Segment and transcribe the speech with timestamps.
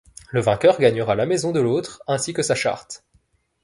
[0.31, 3.03] Le vainqueur gagnera la maison de l'autre ainsi que sa charte.